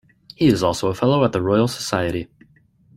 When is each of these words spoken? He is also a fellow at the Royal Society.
He 0.35 0.47
is 0.47 0.63
also 0.63 0.87
a 0.87 0.95
fellow 0.95 1.23
at 1.23 1.31
the 1.31 1.43
Royal 1.43 1.67
Society. 1.67 2.27